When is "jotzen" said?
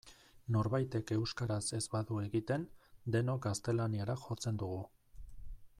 4.23-4.61